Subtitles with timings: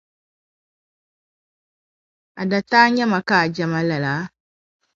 [2.41, 4.15] A dataa nye ma k' a je ma lala?